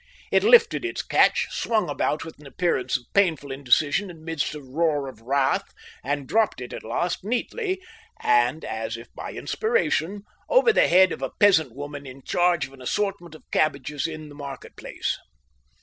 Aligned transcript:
It 0.31 0.43
lifted 0.43 0.83
its 0.83 1.03
catch, 1.03 1.45
swung 1.51 1.87
about 1.87 2.25
with 2.25 2.39
an 2.39 2.47
appearance 2.47 2.97
of 2.97 3.03
painful 3.13 3.51
indecision 3.51 4.09
amidst 4.09 4.55
a 4.55 4.59
roar 4.59 5.07
of 5.07 5.21
wrath, 5.21 5.65
and 6.03 6.27
dropped 6.27 6.59
it 6.59 6.73
at 6.73 6.81
last 6.83 7.23
neatly, 7.23 7.79
and 8.19 8.65
as 8.65 8.97
if 8.97 9.13
by 9.13 9.33
inspiration, 9.33 10.23
over 10.49 10.73
the 10.73 10.87
head 10.87 11.11
of 11.11 11.21
a 11.21 11.29
peasant 11.39 11.75
woman 11.75 12.07
in 12.07 12.23
charge 12.23 12.65
of 12.65 12.73
an 12.73 12.81
assortment 12.81 13.35
of 13.35 13.43
cabbages 13.51 14.07
in 14.07 14.27
the 14.29 14.33
market 14.33 14.75
place. 14.75 15.19